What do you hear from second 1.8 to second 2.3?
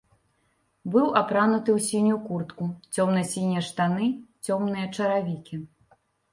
сінюю